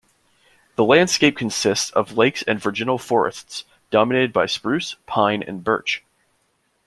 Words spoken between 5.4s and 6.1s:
and birch.